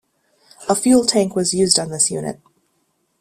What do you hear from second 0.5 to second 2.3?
A fuel tank was used on this